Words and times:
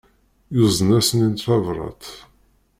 Yuzen-asen-in 0.55 1.33
tabrat. 1.35 2.03